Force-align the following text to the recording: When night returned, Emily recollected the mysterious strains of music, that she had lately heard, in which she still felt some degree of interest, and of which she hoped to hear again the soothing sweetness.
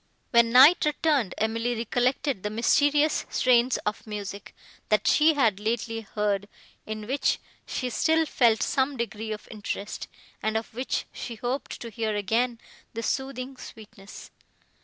When 0.31 0.49
night 0.51 0.83
returned, 0.85 1.35
Emily 1.37 1.75
recollected 1.75 2.41
the 2.41 2.49
mysterious 2.49 3.23
strains 3.29 3.77
of 3.85 4.07
music, 4.07 4.55
that 4.89 5.07
she 5.07 5.35
had 5.35 5.59
lately 5.59 6.01
heard, 6.01 6.49
in 6.87 7.05
which 7.05 7.37
she 7.67 7.91
still 7.91 8.25
felt 8.25 8.63
some 8.63 8.97
degree 8.97 9.31
of 9.31 9.47
interest, 9.51 10.07
and 10.41 10.57
of 10.57 10.73
which 10.73 11.05
she 11.13 11.35
hoped 11.35 11.79
to 11.81 11.91
hear 11.91 12.15
again 12.15 12.57
the 12.95 13.03
soothing 13.03 13.57
sweetness. 13.57 14.31